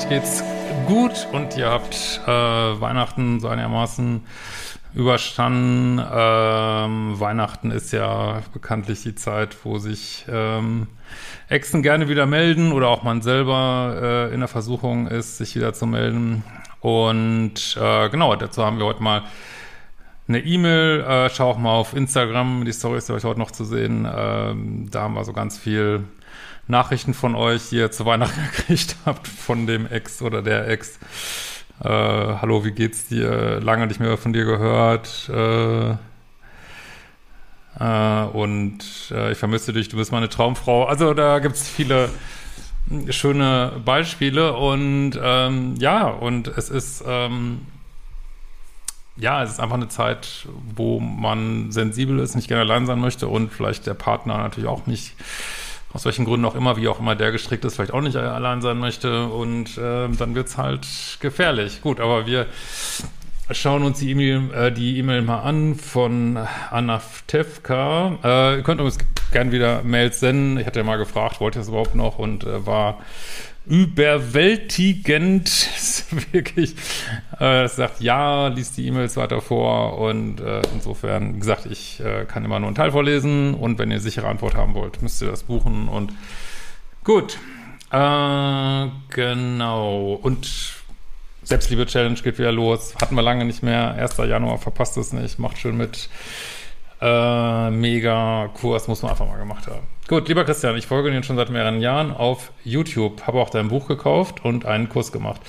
[0.00, 0.42] euch geht's
[0.86, 4.22] gut und ihr habt äh, Weihnachten so einigermaßen
[4.94, 5.98] überstanden.
[5.98, 10.86] Ähm, Weihnachten ist ja bekanntlich die Zeit, wo sich ähm,
[11.48, 15.74] Exen gerne wieder melden oder auch man selber äh, in der Versuchung ist, sich wieder
[15.74, 16.44] zu melden.
[16.80, 19.24] Und äh, genau, dazu haben wir heute mal
[20.28, 21.00] eine E-Mail.
[21.00, 24.08] Äh, schau auch mal auf Instagram, die Story ist euch heute noch zu sehen.
[24.10, 26.04] Ähm, da haben wir so ganz viel
[26.70, 30.98] Nachrichten von euch, die ihr zu Weihnachten gekriegt habt, von dem Ex oder der Ex.
[31.82, 33.60] Äh, hallo, wie geht's dir?
[33.60, 35.28] Lange nicht mehr von dir gehört.
[35.28, 35.90] Äh,
[37.78, 38.78] äh, und
[39.10, 40.84] äh, ich vermisse dich, du bist meine Traumfrau.
[40.84, 42.10] Also da gibt's viele
[43.10, 47.60] schöne Beispiele und ähm, ja, und es ist ähm,
[49.16, 53.28] ja, es ist einfach eine Zeit, wo man sensibel ist, nicht gerne allein sein möchte
[53.28, 55.14] und vielleicht der Partner natürlich auch nicht
[55.92, 58.62] aus welchen Gründen auch immer, wie auch immer der gestrickt ist, vielleicht auch nicht allein
[58.62, 60.86] sein möchte und äh, dann wird's halt
[61.20, 61.82] gefährlich.
[61.82, 62.46] Gut, aber wir
[63.50, 66.38] schauen uns die E-Mail äh, die E-Mail mal an von
[66.70, 68.18] Anaftevka.
[68.22, 68.98] Äh, ihr könnt uns
[69.32, 70.58] gerne wieder Mails senden.
[70.58, 72.98] Ich hatte ja mal gefragt, wollt ihr das überhaupt noch und äh, war
[73.70, 75.68] überwältigend.
[76.32, 76.74] wirklich,
[77.38, 82.24] äh, sagt ja, liest die E-Mails weiter vor und äh, insofern, wie gesagt, ich äh,
[82.26, 85.30] kann immer nur einen Teil vorlesen und wenn ihr sichere Antwort haben wollt, müsst ihr
[85.30, 86.12] das buchen und
[87.04, 87.38] gut.
[87.92, 90.18] Äh, genau.
[90.20, 90.74] Und
[91.44, 92.94] Selbstliebe-Challenge geht wieder los.
[93.00, 93.94] Hatten wir lange nicht mehr.
[93.94, 94.16] 1.
[94.18, 95.38] Januar, verpasst es nicht.
[95.38, 96.08] Macht schön mit.
[97.00, 99.86] Äh, mega Kurs, muss man einfach mal gemacht haben.
[100.06, 103.68] Gut, lieber Christian, ich folge dir schon seit mehreren Jahren auf YouTube, habe auch dein
[103.68, 105.40] Buch gekauft und einen Kurs gemacht,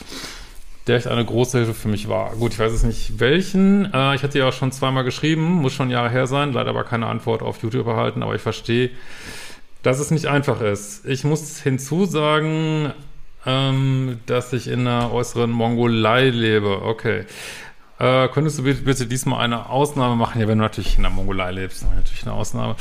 [0.87, 2.35] der echt eine große Hilfe für mich war.
[2.35, 3.91] Gut, ich weiß es nicht welchen.
[3.93, 6.83] Äh, ich hatte ja auch schon zweimal geschrieben, muss schon Jahre her sein, leider aber
[6.85, 8.91] keine Antwort auf YouTube erhalten, aber ich verstehe,
[9.83, 11.05] dass es nicht einfach ist.
[11.05, 12.93] Ich muss hinzusagen,
[13.45, 16.83] ähm, dass ich in einer äußeren Mongolei lebe.
[16.83, 17.25] Okay.
[18.01, 20.41] Äh, könntest du bitte, bitte, diesmal eine Ausnahme machen?
[20.41, 22.75] Ja, wenn du natürlich in der Mongolei lebst, natürlich eine Ausnahme.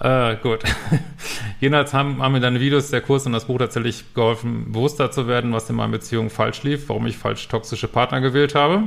[0.00, 0.64] Äh, gut.
[1.60, 5.28] Jedenfalls haben, haben mir deine Videos, der Kurs und das Buch tatsächlich geholfen, bewusster zu
[5.28, 8.82] werden, was in meiner Beziehung falsch lief, warum ich falsch toxische Partner gewählt habe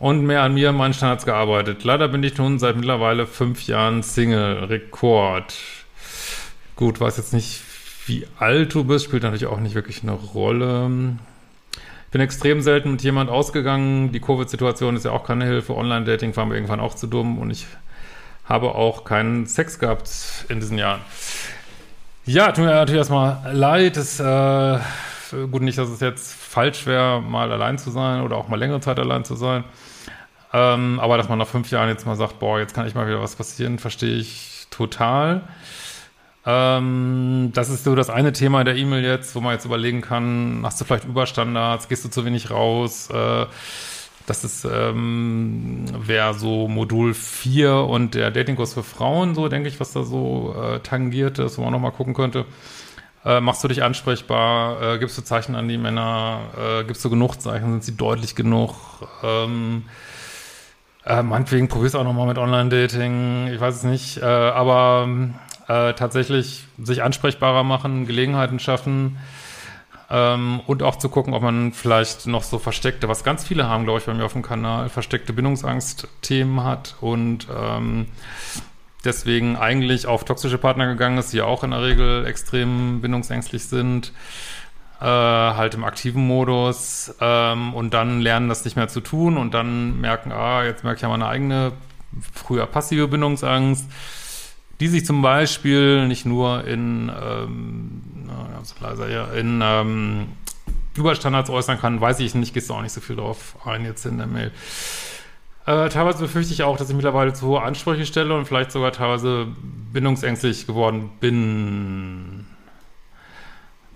[0.00, 1.84] und mehr an mir und meinen Standards gearbeitet.
[1.84, 4.64] Leider bin ich nun seit mittlerweile fünf Jahren Single.
[4.64, 5.54] Rekord.
[6.74, 7.62] Gut, weiß jetzt nicht,
[8.06, 10.90] wie alt du bist, spielt natürlich auch nicht wirklich eine Rolle
[12.14, 14.12] bin extrem selten mit jemand ausgegangen.
[14.12, 15.74] Die Covid-Situation ist ja auch keine Hilfe.
[15.74, 17.66] Online-Dating war mir irgendwann auch zu dumm und ich
[18.44, 20.08] habe auch keinen Sex gehabt
[20.48, 21.00] in diesen Jahren.
[22.24, 23.96] Ja, tut mir natürlich erstmal leid.
[23.96, 24.78] Es, äh,
[25.50, 28.78] gut, nicht, dass es jetzt falsch wäre, mal allein zu sein oder auch mal längere
[28.78, 29.64] Zeit allein zu sein.
[30.52, 33.08] Ähm, aber dass man nach fünf Jahren jetzt mal sagt, boah, jetzt kann ich mal
[33.08, 35.42] wieder was passieren, verstehe ich total.
[36.46, 40.60] Ähm, das ist so das eine Thema der E-Mail jetzt, wo man jetzt überlegen kann,
[40.62, 43.08] hast du vielleicht Überstandards, gehst du zu wenig raus?
[43.10, 43.46] Äh,
[44.26, 49.80] das ist, ähm, wäre so Modul 4 und der Datingkurs für Frauen, so denke ich,
[49.80, 52.46] was da so äh, tangiert ist, wo man nochmal gucken könnte.
[53.24, 54.94] Äh, machst du dich ansprechbar?
[54.94, 56.40] Äh, gibst du Zeichen an die Männer?
[56.58, 57.70] Äh, gibst du genug Zeichen?
[57.70, 58.74] Sind sie deutlich genug?
[59.22, 59.84] Ähm,
[61.06, 63.48] äh, meinetwegen probierst du auch nochmal mit Online-Dating.
[63.48, 64.18] Ich weiß es nicht.
[64.18, 65.08] Äh, aber
[65.68, 69.18] äh, tatsächlich sich ansprechbarer machen, Gelegenheiten schaffen
[70.10, 73.84] ähm, und auch zu gucken, ob man vielleicht noch so versteckte, was ganz viele haben,
[73.84, 78.06] glaube ich, bei mir auf dem Kanal, versteckte Bindungsangst-Themen hat und ähm,
[79.04, 84.12] deswegen eigentlich auf toxische Partner gegangen ist, die auch in der Regel extrem bindungsängstlich sind,
[85.00, 89.54] äh, halt im aktiven Modus ähm, und dann lernen, das nicht mehr zu tun und
[89.54, 91.72] dann merken, ah, jetzt merke ich ja meine eigene
[92.32, 93.90] früher passive Bindungsangst
[94.80, 98.02] die sich zum Beispiel nicht nur in, ähm,
[98.80, 100.26] leiser, ja, in ähm,
[100.96, 104.06] Überstandards äußern kann, weiß ich nicht, gehst du auch nicht so viel drauf ein jetzt
[104.06, 104.52] in der Mail.
[105.66, 108.92] Äh, teilweise befürchte ich auch, dass ich mittlerweile zu hohe Ansprüche stelle und vielleicht sogar
[108.92, 109.46] teilweise
[109.92, 112.46] bindungsängstlich geworden bin.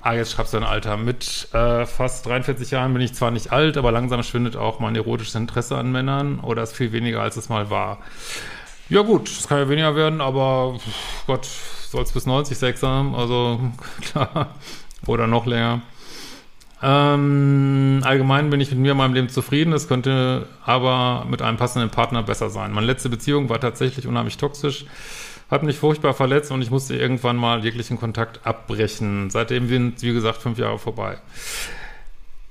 [0.01, 0.97] Ah, jetzt schreibst du ein Alter.
[0.97, 4.97] Mit äh, fast 43 Jahren bin ich zwar nicht alt, aber langsam schwindet auch mein
[4.97, 7.99] erotisches Interesse an Männern oder ist viel weniger, als es mal war.
[8.90, 10.79] Ja gut, es kann ja weniger werden, aber
[11.26, 13.61] Gott, soll es bis 90 Sex haben, also
[14.00, 14.55] klar,
[15.06, 15.82] oder noch länger.
[16.82, 21.58] Ähm, allgemein bin ich mit mir in meinem Leben zufrieden, es könnte aber mit einem
[21.58, 22.73] passenden Partner besser sein.
[22.73, 24.87] Meine letzte Beziehung war tatsächlich unheimlich toxisch,
[25.50, 29.29] hat mich furchtbar verletzt und ich musste irgendwann mal jeglichen Kontakt abbrechen.
[29.29, 31.19] Seitdem sind, wie gesagt, fünf Jahre vorbei.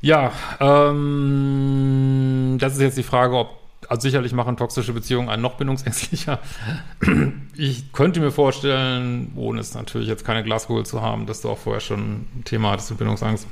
[0.01, 5.55] Ja, ähm, das ist jetzt die Frage, ob also sicherlich machen toxische Beziehungen einen noch
[5.55, 6.39] bindungsängstlicher.
[7.55, 11.57] Ich könnte mir vorstellen, ohne es natürlich jetzt keine Glaskugel zu haben, dass du auch
[11.57, 13.47] vorher schon ein Thema hattest mit Bindungsangst,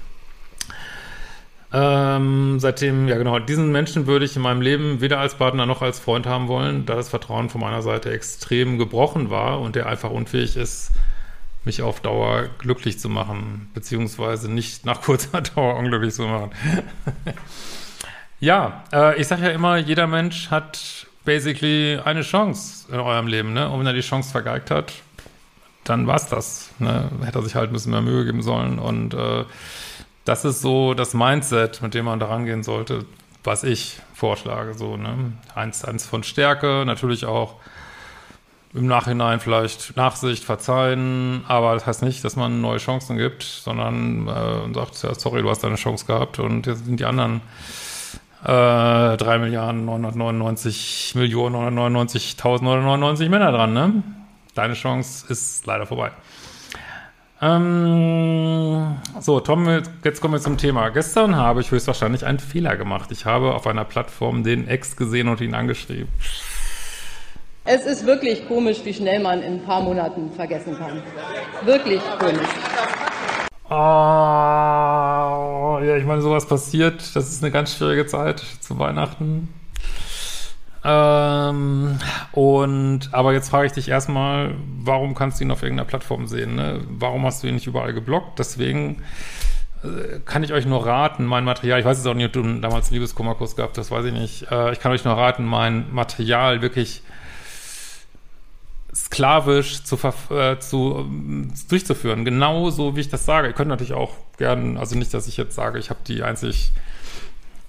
[1.74, 5.82] Ähm, seitdem, ja genau, diesen Menschen würde ich in meinem Leben weder als Partner noch
[5.82, 9.88] als Freund haben wollen, da das Vertrauen von meiner Seite extrem gebrochen war und der
[9.88, 10.92] einfach unfähig ist,
[11.66, 16.52] mich auf Dauer glücklich zu machen, beziehungsweise nicht nach kurzer Dauer unglücklich zu machen.
[18.40, 23.54] Ja, äh, ich sage ja immer, jeder Mensch hat basically eine Chance in eurem Leben,
[23.54, 23.70] ne?
[23.70, 24.94] Und wenn er die Chance vergeigt hat,
[25.84, 26.72] dann war's das.
[26.80, 27.10] Ne?
[27.24, 28.80] Hätte er sich halt ein bisschen mehr Mühe geben sollen.
[28.80, 29.46] Und äh,
[30.26, 33.06] das ist so das Mindset, mit dem man da rangehen sollte,
[33.44, 34.74] was ich vorschlage.
[34.74, 35.34] So, ne?
[35.54, 37.56] Eins, eins von Stärke, natürlich auch
[38.74, 44.28] im Nachhinein vielleicht Nachsicht, verzeihen, aber das heißt nicht, dass man neue Chancen gibt, sondern
[44.28, 47.40] äh, sagt, ja, sorry, du hast deine Chance gehabt und jetzt sind die anderen
[48.46, 54.04] äh, 3 Milliarden 999 Millionen 999.999 Männer dran, ne?
[54.54, 56.12] Deine Chance ist leider vorbei.
[57.42, 59.68] Ähm, so, Tom,
[60.04, 60.90] jetzt kommen wir zum Thema.
[60.90, 63.12] Gestern habe ich höchstwahrscheinlich einen Fehler gemacht.
[63.12, 66.08] Ich habe auf einer Plattform den Ex gesehen und ihn angeschrieben.
[67.66, 71.02] Es ist wirklich komisch, wie schnell man in ein paar Monaten vergessen kann.
[71.66, 72.48] Wirklich komisch.
[73.70, 73.74] Oh,
[75.98, 77.16] ich meine, sowas passiert.
[77.16, 79.50] Das ist eine ganz schwierige Zeit zu Weihnachten.
[80.84, 81.98] Ähm,
[82.32, 86.56] und, aber jetzt frage ich dich erstmal, warum kannst du ihn auf irgendeiner Plattform sehen?
[86.56, 86.82] Ne?
[86.88, 88.38] Warum hast du ihn nicht überall geblockt?
[88.38, 89.02] Deswegen
[89.84, 92.60] äh, kann ich euch nur raten, mein Material, ich weiß jetzt auch nicht, ob du
[92.60, 94.52] damals Liebeskummerkurs gehabt hast, weiß ich nicht.
[94.52, 97.02] Äh, ich kann euch nur raten, mein Material wirklich
[98.96, 99.98] sklavisch zu,
[100.30, 102.26] äh, zu äh, durchzuführen.
[102.26, 103.48] Genauso wie ich das sage.
[103.48, 106.72] Ihr könnt natürlich auch gern, also nicht, dass ich jetzt sage, ich habe die einzig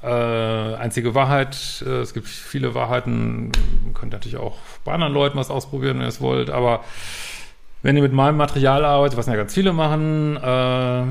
[0.03, 1.85] äh, einzige Wahrheit.
[1.85, 3.51] Äh, es gibt viele Wahrheiten.
[3.87, 6.51] Ihr könnt natürlich auch bei anderen Leuten was ausprobieren, wenn ihr es wollt.
[6.51, 6.85] Aber
[7.83, 11.03] wenn ihr mit meinem Material arbeitet, was ja ganz viele machen, äh,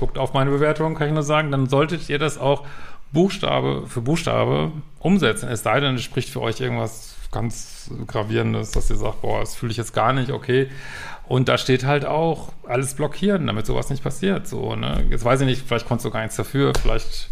[0.00, 2.64] guckt auf meine Bewertung, kann ich nur sagen, dann solltet ihr das auch
[3.12, 5.48] Buchstabe für Buchstabe umsetzen.
[5.48, 9.54] Es sei denn, es spricht für euch irgendwas ganz Gravierendes, dass ihr sagt, boah, das
[9.54, 10.68] fühle ich jetzt gar nicht, okay.
[11.26, 14.46] Und da steht halt auch, alles blockieren, damit sowas nicht passiert.
[14.46, 15.04] So, ne?
[15.10, 17.28] Jetzt weiß ich nicht, vielleicht konntest du gar nichts dafür, vielleicht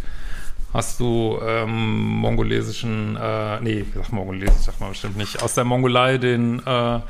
[0.72, 5.64] hast du ähm, mongolesischen, äh, nee, ich sag mongolesisch, sag mal bestimmt nicht, aus der
[5.64, 7.00] Mongolei den äh,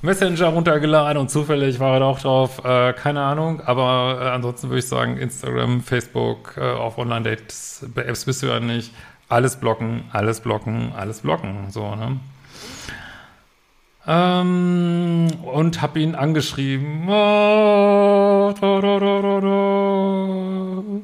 [0.00, 4.68] Messenger runtergeladen und zufällig war er da auch drauf, äh, keine Ahnung, aber äh, ansonsten
[4.68, 8.92] würde ich sagen, Instagram, Facebook, äh, auf Online-Dates, bei Apps bist du ja nicht,
[9.28, 12.18] alles blocken, alles blocken, alles blocken, so, ne?
[14.06, 17.08] Ähm, und hab ihn angeschrieben.
[17.08, 21.02] Oh, do, do, do,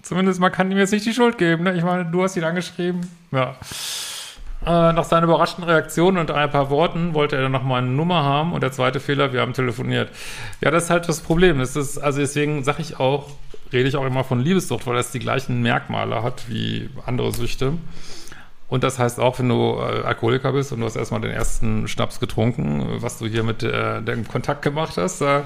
[0.00, 1.74] Zumindest man kann ihm jetzt nicht die Schuld geben, ne?
[1.74, 3.02] Ich meine, du hast ihn angeschrieben.
[3.30, 3.56] Ja.
[4.64, 8.24] Äh, nach seiner überraschten Reaktion und ein paar Worten wollte er dann nochmal eine Nummer
[8.24, 10.10] haben und der zweite Fehler, wir haben telefoniert.
[10.60, 11.58] Ja, das ist halt das Problem.
[11.58, 13.30] Das ist, also deswegen sage ich auch,
[13.72, 17.74] rede ich auch immer von Liebessucht, weil das die gleichen Merkmale hat wie andere Süchte.
[18.68, 21.86] Und das heißt auch, wenn du äh, Alkoholiker bist und du hast erstmal den ersten
[21.86, 25.44] Schnaps getrunken, was du hier mit äh, dem Kontakt gemacht hast, da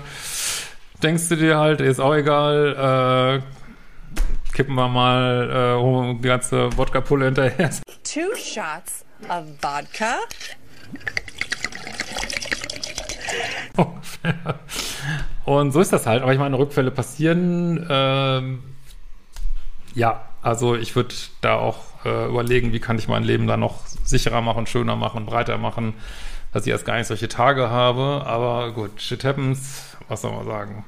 [1.02, 7.26] denkst du dir halt, ist auch egal, äh, kippen wir mal äh, die ganze Wodka-Pulle
[7.26, 7.71] hinterher.
[8.04, 10.16] Two shots of vodka.
[15.44, 16.23] Und so ist das halt.
[16.23, 17.87] Aber ich meine, Rückfälle passieren.
[17.88, 18.62] Ähm,
[19.94, 23.87] ja, also ich würde da auch äh, überlegen, wie kann ich mein Leben da noch
[23.87, 25.94] sicherer machen, schöner machen, breiter machen,
[26.52, 28.25] dass ich erst gar nicht solche Tage habe.
[28.26, 29.97] Aber gut, shit happens.
[30.09, 30.85] Was soll man sagen?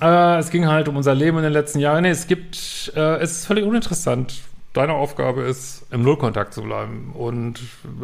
[0.00, 2.02] Äh, es ging halt um unser Leben in den letzten Jahren.
[2.02, 7.12] Nee, es gibt, äh, es ist völlig uninteressant, deine Aufgabe ist, im Nullkontakt zu bleiben.
[7.14, 7.60] Und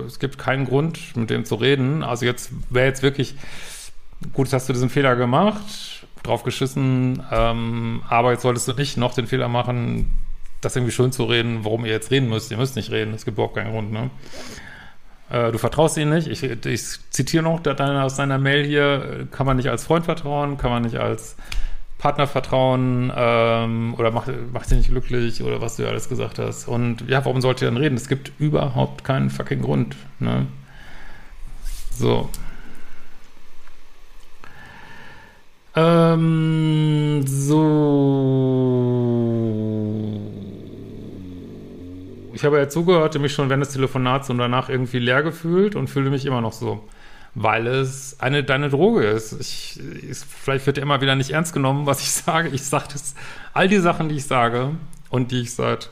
[0.06, 2.02] es gibt keinen Grund, mit dem zu reden.
[2.02, 3.34] Also jetzt wäre jetzt wirklich,
[4.32, 9.14] gut, hast du diesen Fehler gemacht, drauf geschissen, ähm, aber jetzt solltest du nicht noch
[9.14, 10.12] den Fehler machen,
[10.60, 12.50] das irgendwie schön zu reden, warum ihr jetzt reden müsst.
[12.50, 14.10] Ihr müsst nicht reden, es gibt überhaupt keinen Grund, ne?
[15.30, 16.26] Äh, du vertraust ihm nicht.
[16.26, 20.70] Ich, ich zitiere noch aus deiner Mail hier, kann man nicht als Freund vertrauen, kann
[20.70, 21.36] man nicht als
[21.98, 26.66] Partnervertrauen ähm, oder macht, macht sie nicht glücklich oder was du ja alles gesagt hast.
[26.66, 27.96] Und ja, warum sollt ihr dann reden?
[27.96, 29.96] Es gibt überhaupt keinen fucking Grund.
[30.18, 30.46] Ne?
[31.92, 32.28] So.
[35.76, 37.60] Ähm, so.
[42.32, 45.88] Ich habe ja zugehört, mich schon während des Telefonats und danach irgendwie leer gefühlt und
[45.88, 46.82] fühle mich immer noch so
[47.34, 49.32] weil es eine deine Droge ist.
[49.40, 52.48] Ich, ich, vielleicht wird immer wieder nicht ernst genommen, was ich sage.
[52.48, 53.14] Ich sage das,
[53.52, 54.70] all die Sachen, die ich sage
[55.08, 55.90] und die ich seit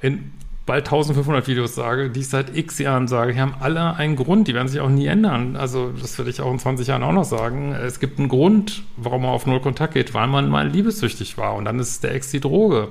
[0.00, 0.32] in
[0.66, 4.48] bald 1500 Videos sage, die ich seit x Jahren sage, die haben alle einen Grund,
[4.48, 5.56] die werden sich auch nie ändern.
[5.56, 7.72] Also das werde ich auch in 20 Jahren auch noch sagen.
[7.72, 11.54] Es gibt einen Grund, warum man auf Null Kontakt geht, weil man mal liebessüchtig war
[11.54, 12.88] und dann ist der Ex die Droge.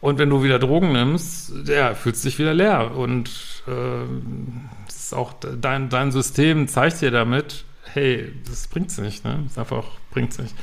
[0.00, 3.30] Und wenn du wieder Drogen nimmst, ja, fühlst du dich wieder leer und
[3.66, 9.40] äh, ist auch dein, dein System zeigt dir damit, hey, das bringt's nicht, ne?
[9.48, 10.54] Das einfach, bringt's nicht.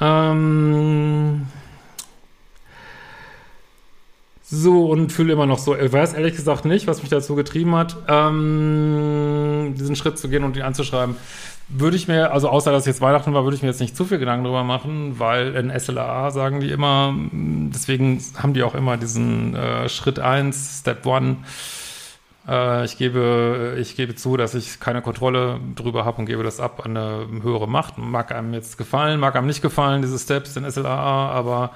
[0.00, 1.46] Ähm,
[4.50, 5.76] so, und fühle immer noch so.
[5.76, 10.42] Ich weiß ehrlich gesagt nicht, was mich dazu getrieben hat, ähm, diesen Schritt zu gehen
[10.42, 11.16] und ihn anzuschreiben.
[11.68, 14.06] Würde ich mir, also außer dass jetzt Weihnachten war, würde ich mir jetzt nicht zu
[14.06, 18.96] viel Gedanken drüber machen, weil in SLA sagen die immer, deswegen haben die auch immer
[18.96, 21.36] diesen äh, Schritt eins, Step One.
[22.48, 26.58] Äh, ich gebe, ich gebe zu, dass ich keine Kontrolle drüber habe und gebe das
[26.58, 27.98] ab an eine höhere Macht.
[27.98, 31.72] Mag einem jetzt gefallen, mag einem nicht gefallen, diese Steps in SLA, aber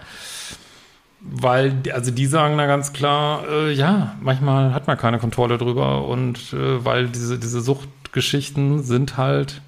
[1.22, 6.06] weil, also die sagen da ganz klar, äh, ja, manchmal hat man keine Kontrolle drüber
[6.06, 9.62] und äh, weil diese, diese Suchtgeschichten sind halt,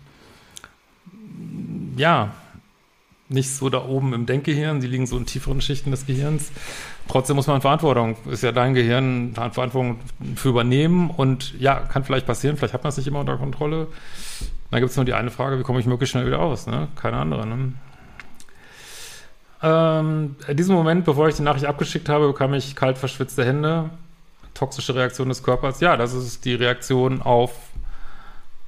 [1.96, 2.32] ja,
[3.28, 6.50] nicht so da oben im Denkgehirn, die liegen so in tieferen Schichten des Gehirns.
[7.08, 9.98] Trotzdem muss man Verantwortung, ist ja dein Gehirn, Verantwortung
[10.36, 13.88] für übernehmen und ja, kann vielleicht passieren, vielleicht hat man es nicht immer unter Kontrolle.
[14.70, 16.88] Dann gibt es nur die eine Frage, wie komme ich möglichst schnell wieder aus, ne?
[16.96, 17.72] Keine andere, ne?
[19.64, 23.88] Ähm, in diesem Moment, bevor ich die Nachricht abgeschickt habe, bekam ich kalt verschwitzte Hände.
[24.52, 25.80] Toxische Reaktion des Körpers.
[25.80, 27.52] Ja, das ist die Reaktion auf,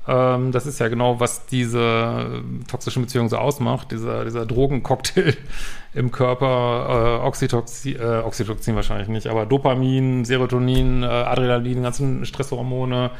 [0.09, 3.93] ähm, das ist ja genau, was diese äh, toxische Beziehung so ausmacht.
[3.93, 5.37] Dieser, dieser Drogencocktail
[5.95, 13.11] im Körper, äh, Oxytoxin, äh, Oxytocin wahrscheinlich nicht, aber Dopamin, Serotonin, äh, Adrenalin, ganzen Stresshormone.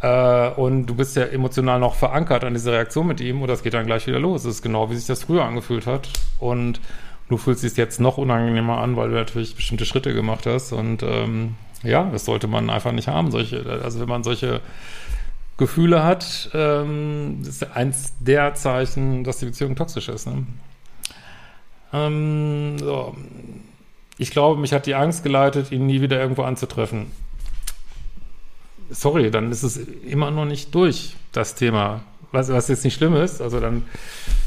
[0.00, 3.62] Äh, und du bist ja emotional noch verankert an dieser Reaktion mit ihm und das
[3.62, 4.44] geht dann gleich wieder los.
[4.44, 6.08] Das ist genau, wie sich das früher angefühlt hat.
[6.38, 6.80] Und
[7.28, 10.72] du fühlst dich jetzt noch unangenehmer an, weil du natürlich bestimmte Schritte gemacht hast.
[10.72, 13.30] Und ähm, ja, das sollte man einfach nicht haben.
[13.30, 14.60] Solche, also wenn man solche
[15.58, 20.26] Gefühle hat, ähm, ist eins der Zeichen, dass die Beziehung toxisch ist.
[20.26, 20.46] Ne?
[21.92, 23.14] Ähm, so.
[24.16, 27.06] Ich glaube, mich hat die Angst geleitet, ihn nie wieder irgendwo anzutreffen
[28.90, 32.02] sorry, dann ist es immer noch nicht durch, das Thema.
[32.32, 33.84] Was, was jetzt nicht schlimm ist, also dann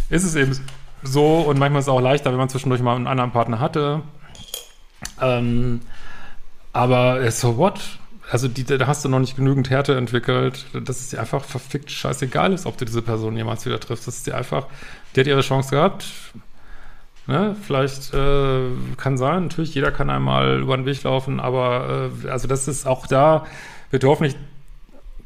[0.10, 0.58] ist es eben
[1.02, 4.02] so und manchmal ist es auch leichter, wenn man zwischendurch mal einen anderen Partner hatte.
[5.22, 5.82] Ähm,
[6.72, 7.80] aber so what?
[8.32, 11.92] Also die, da hast du noch nicht genügend Härte entwickelt, dass es dir einfach verfickt
[11.92, 14.08] scheißegal ist, ob du diese Person jemals wieder triffst.
[14.08, 14.68] Das ist dir einfach,
[15.16, 16.06] die hat ihre Chance gehabt.
[17.28, 17.56] Ne?
[17.62, 22.48] Vielleicht äh, kann sein, natürlich, jeder kann einmal über den Weg laufen, aber äh, also
[22.48, 23.46] das ist auch da,
[23.94, 24.36] wird hoffentlich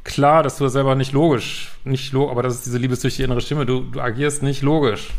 [0.03, 3.39] klar, dass du das selber nicht logisch, nicht log aber das ist diese liebessüchtige innere
[3.39, 5.09] Stimme, du, du agierst nicht logisch.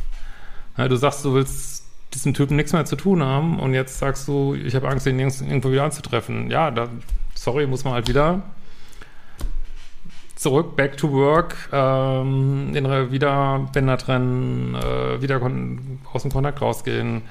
[0.77, 4.29] Ja, du sagst, du willst diesem Typen nichts mehr zu tun haben und jetzt sagst
[4.29, 6.51] du, ich habe Angst, ihn irgendwo wieder anzutreffen.
[6.51, 6.89] Ja, da,
[7.35, 8.43] sorry, muss man halt wieder
[10.37, 15.41] zurück, back to work, ähm, innere wieder Bänder trennen, äh, wieder
[16.13, 17.23] aus dem Kontakt rausgehen,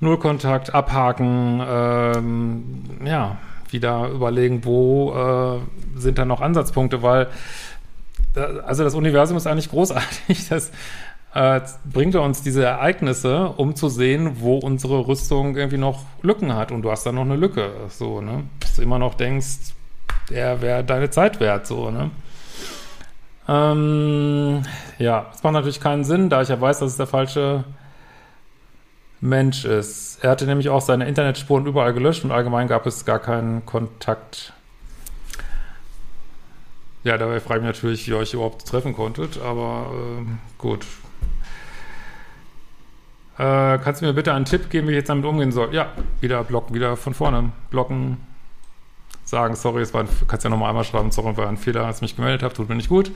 [0.00, 2.64] Nullkontakt abhaken, ähm,
[3.04, 3.36] ja,
[3.72, 7.28] wieder überlegen, wo äh, sind da noch Ansatzpunkte, weil
[8.66, 10.48] also das Universum ist eigentlich großartig.
[10.48, 10.70] Das
[11.34, 16.72] äh, bringt uns diese Ereignisse, um zu sehen, wo unsere Rüstung irgendwie noch Lücken hat.
[16.72, 18.44] Und du hast da noch eine Lücke, so, ne?
[18.60, 19.74] Dass du immer noch denkst,
[20.30, 22.10] der wäre deine Zeit wert, so, ne?
[23.48, 24.62] Ähm,
[24.98, 27.64] ja, es macht natürlich keinen Sinn, da ich ja weiß, dass es der falsche
[29.20, 30.22] Mensch ist.
[30.22, 34.52] Er hatte nämlich auch seine Internetspuren überall gelöscht und allgemein gab es gar keinen Kontakt.
[37.04, 40.24] Ja, dabei frage ich mich natürlich, wie ihr euch überhaupt treffen konntet, aber äh,
[40.58, 40.84] gut.
[43.38, 45.72] Äh, kannst du mir bitte einen Tipp geben, wie ich jetzt damit umgehen soll?
[45.72, 47.52] Ja, wieder blocken, wieder von vorne.
[47.70, 48.18] Blocken,
[49.24, 51.96] sagen, sorry, es war ein, kannst ja nochmal einmal schreiben, sorry, war ein Fehler, als
[51.96, 53.12] ich mich gemeldet habe, tut mir nicht gut.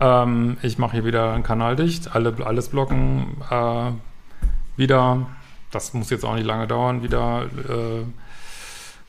[0.00, 3.92] Ähm, ich mache hier wieder einen Kanal dicht, alle, alles blocken, äh,
[4.76, 5.26] wieder,
[5.70, 8.04] das muss jetzt auch nicht lange dauern, wieder äh,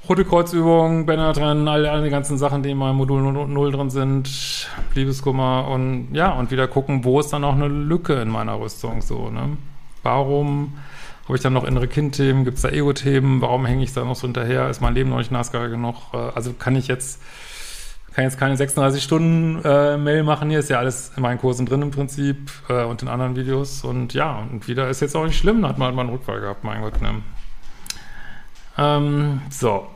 [0.10, 3.92] Rote Kreuzübungen, Banner drin, alle, alle die ganzen Sachen, die in meinem Modul 0 drin
[3.92, 8.60] sind, Liebeskummer und ja, und wieder gucken, wo ist dann auch eine Lücke in meiner
[8.60, 9.58] Rüstung so, ne?
[10.02, 10.74] Warum
[11.26, 14.16] habe ich dann noch innere Kindthemen, gibt es da Ego-Themen, warum hänge ich da noch
[14.16, 17.22] so hinterher, ist mein Leben noch nicht NASCAR genug, äh, also kann ich jetzt
[18.14, 21.66] kann jetzt keine 36 Stunden äh, Mail machen hier, ist ja alles in meinen Kursen
[21.66, 25.26] drin im Prinzip äh, und in anderen Videos und ja, und wieder ist jetzt auch
[25.26, 27.22] nicht schlimm, hat man halt mal einen Rückfall gehabt, mein Gott, ne?
[28.78, 29.88] Ähm, so.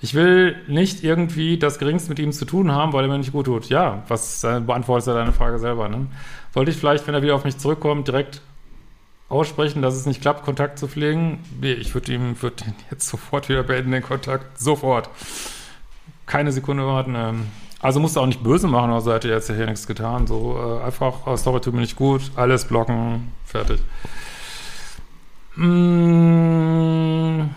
[0.00, 3.32] Ich will nicht irgendwie das Geringste mit ihm zu tun haben, weil er mir nicht
[3.32, 3.68] gut tut.
[3.68, 6.06] Ja, was äh, beantwortet ja deine Frage selber, ne?
[6.54, 8.40] Sollte ich vielleicht, wenn er wieder auf mich zurückkommt, direkt
[9.28, 11.40] aussprechen, dass es nicht klappt, Kontakt zu pflegen?
[11.60, 14.58] Nee, ich würde ihm würd jetzt sofort wieder beenden, den Kontakt.
[14.58, 15.10] Sofort.
[16.28, 17.14] Keine Sekunde warten.
[17.16, 17.46] Ähm.
[17.80, 20.26] Also musst du auch nicht böse machen, also hätte jetzt hier nichts getan.
[20.26, 23.80] So äh, einfach, oh, sorry, tut mir nicht gut, alles blocken, fertig.
[25.54, 27.48] Mmh.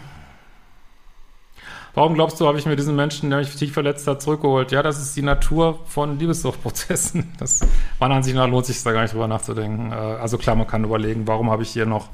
[1.94, 4.72] Warum glaubst du, habe ich mir diesen Menschen, der mich tief verletzt hat, zurückgeholt?
[4.72, 7.34] Ja, das ist die Natur von Liebessuchtprozessen.
[7.40, 7.62] Das
[8.00, 9.92] meiner Ansicht nach lohnt sich da gar nicht drüber nachzudenken.
[9.92, 12.10] Äh, also klar, man kann überlegen, warum habe ich hier noch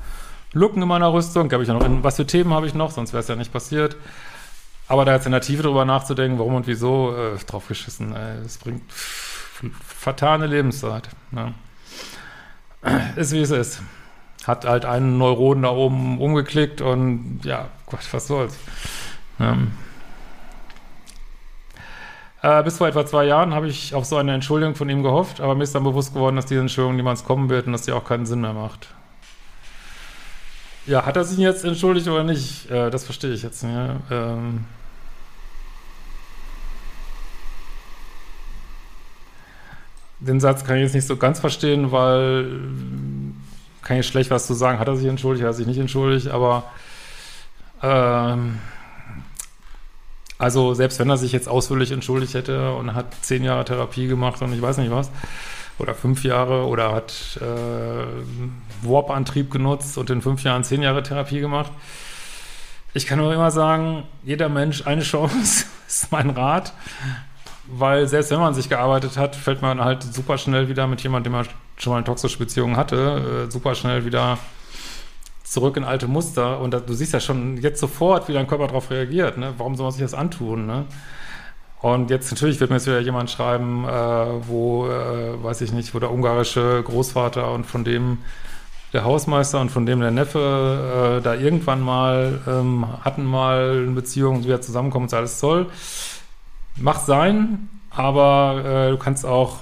[0.53, 1.51] Lücken in meiner Rüstung?
[1.51, 2.91] Habe ich noch was für Themen habe ich noch?
[2.91, 3.97] Sonst wäre es ja nicht passiert.
[4.87, 8.15] Aber da jetzt in der Tiefe drüber nachzudenken, warum und wieso, äh, draufgeschissen.
[8.15, 8.43] Ey.
[8.43, 11.09] Das bringt fatale Lebenszeit.
[11.31, 11.53] Ne?
[13.15, 13.81] Ist wie es ist.
[14.45, 18.57] Hat halt einen Neuron da oben umgeklickt und ja, Gott, was soll's.
[19.39, 19.71] Ähm,
[22.41, 25.41] äh, bis vor etwa zwei Jahren habe ich auf so eine Entschuldigung von ihm gehofft,
[25.41, 27.91] aber mir ist dann bewusst geworden, dass diese Entschuldigung niemals kommen wird und dass sie
[27.91, 28.87] auch keinen Sinn mehr macht.
[30.85, 32.71] Ja, hat er sich jetzt entschuldigt oder nicht?
[32.71, 33.75] Äh, das verstehe ich jetzt nicht.
[34.09, 34.63] Ähm,
[40.19, 42.59] den Satz kann ich jetzt nicht so ganz verstehen, weil
[43.81, 44.79] kann ich schlecht was zu sagen.
[44.79, 46.63] Hat er sich entschuldigt, hat er sich nicht entschuldigt, aber
[47.81, 48.59] ähm,
[50.37, 54.41] also selbst wenn er sich jetzt ausführlich entschuldigt hätte und hat zehn Jahre Therapie gemacht
[54.41, 55.09] und ich weiß nicht was,
[55.79, 61.39] oder fünf Jahre oder hat äh, Warp-Antrieb genutzt und in fünf Jahren zehn Jahre Therapie
[61.39, 61.71] gemacht.
[62.93, 66.73] Ich kann nur immer sagen, jeder Mensch eine Chance ist mein Rat,
[67.69, 71.31] weil selbst wenn man sich gearbeitet hat, fällt man halt super schnell wieder mit jemandem,
[71.31, 71.47] dem man
[71.77, 74.37] schon mal eine toxische Beziehung hatte, äh, super schnell wieder
[75.43, 78.67] zurück in alte Muster und da, du siehst ja schon jetzt sofort, wie dein Körper
[78.67, 79.37] darauf reagiert.
[79.37, 79.53] Ne?
[79.57, 80.65] Warum soll man sich das antun?
[80.65, 80.85] Ne?
[81.79, 83.89] Und jetzt natürlich wird mir jetzt wieder jemand schreiben, äh,
[84.47, 88.19] wo, äh, weiß ich nicht, wo der ungarische Großvater und von dem
[88.93, 93.91] der Hausmeister und von dem der Neffe äh, da irgendwann mal ähm, hatten mal eine
[93.91, 95.67] Beziehung wieder zusammenkommen und alles toll.
[96.79, 99.57] Mach sein, aber äh, du kannst auch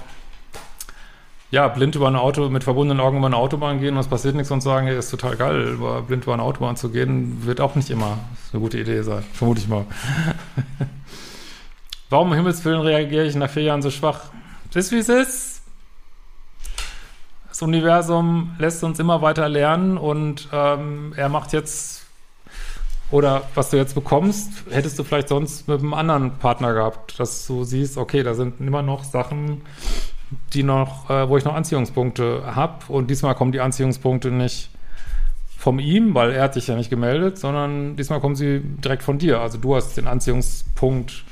[1.50, 4.34] ja, blind über ein Auto, mit verbundenen Augen über eine Autobahn gehen und es passiert
[4.34, 7.60] nichts und sagen, hey, ist total geil, über, blind über eine Autobahn zu gehen, wird
[7.60, 8.18] auch nicht immer
[8.52, 9.86] eine gute Idee sein, vermute ich mal.
[12.10, 14.24] Warum um Himmels Willen reagiere ich nach vier Jahren so schwach?
[14.74, 15.62] Ist wie es ist.
[17.48, 22.05] Das Universum lässt uns immer weiter lernen und ähm, er macht jetzt,
[23.10, 27.46] oder was du jetzt bekommst, hättest du vielleicht sonst mit einem anderen Partner gehabt, dass
[27.46, 29.62] du siehst, okay, da sind immer noch Sachen,
[30.52, 32.84] die noch, äh, wo ich noch Anziehungspunkte habe.
[32.88, 34.70] Und diesmal kommen die Anziehungspunkte nicht
[35.56, 39.18] von ihm, weil er hat sich ja nicht gemeldet, sondern diesmal kommen sie direkt von
[39.18, 39.40] dir.
[39.40, 41.24] Also du hast den Anziehungspunkt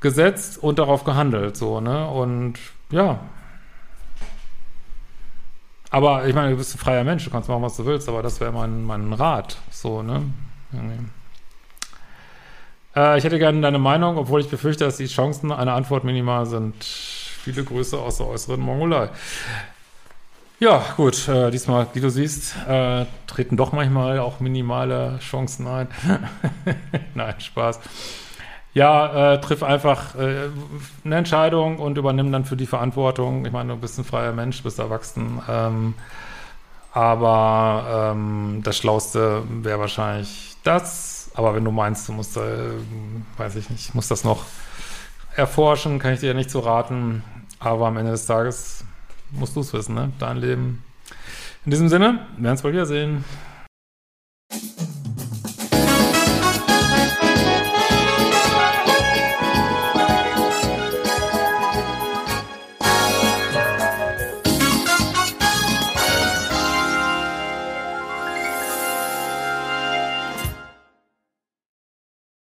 [0.00, 2.08] gesetzt und darauf gehandelt, so, ne?
[2.08, 2.54] Und
[2.90, 3.20] ja.
[5.90, 8.22] Aber ich meine, du bist ein freier Mensch, du kannst machen, was du willst, aber
[8.22, 10.22] das wäre mein, mein Rat, so, ne?
[12.96, 16.46] Äh, ich hätte gerne deine Meinung, obwohl ich befürchte, dass die Chancen einer Antwort minimal
[16.46, 16.84] sind.
[16.84, 19.08] Viele Grüße aus der äußeren Mongolei.
[20.58, 25.88] Ja, gut, äh, diesmal, wie du siehst, äh, treten doch manchmal auch minimale Chancen ein.
[27.14, 27.80] Nein, Spaß.
[28.74, 30.50] Ja, äh, triff einfach äh,
[31.04, 33.46] eine Entscheidung und übernimm dann für die Verantwortung.
[33.46, 35.40] Ich meine, du bist ein freier Mensch, bist erwachsen.
[35.48, 35.94] Ähm,
[36.92, 41.30] aber ähm, das Schlauste wäre wahrscheinlich das.
[41.34, 42.72] Aber wenn du meinst, du musst, äh,
[43.36, 44.44] weiß ich nicht, musst das noch
[45.36, 47.22] erforschen, kann ich dir ja nicht so raten.
[47.58, 48.84] Aber am Ende des Tages
[49.30, 50.12] musst du es wissen, ne?
[50.18, 50.84] Dein Leben.
[51.64, 53.24] In diesem Sinne, wir werden es bald wiedersehen.